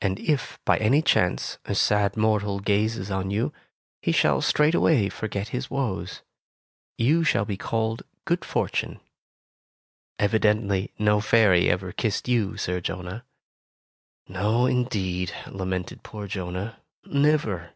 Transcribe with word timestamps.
And 0.00 0.18
if, 0.18 0.58
by 0.64 0.78
any 0.78 1.00
chance, 1.00 1.58
a 1.64 1.76
sad 1.76 2.16
mortal 2.16 2.58
gazes 2.58 3.08
on 3.12 3.30
you, 3.30 3.52
he 4.02 4.10
shall 4.10 4.42
straightway 4.42 5.08
forget 5.08 5.50
his 5.50 5.70
woes. 5.70 6.22
You 6.98 7.22
shall 7.22 7.44
be 7.44 7.56
called 7.56 8.02
Good 8.24 8.44
Fortune.' 8.44 8.98
Evi 10.18 10.40
dently, 10.40 10.90
no 10.98 11.20
fairy 11.20 11.70
ever 11.70 11.92
kissed 11.92 12.26
you. 12.26 12.56
Sir 12.56 12.80
Jonah." 12.80 13.22
"No, 14.26 14.66
indeed," 14.66 15.30
lamented 15.46 16.02
poor 16.02 16.26
Jonah, 16.26 16.80
"never!" 17.06 17.74